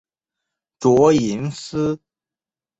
[0.79, 1.99] 卓颖思。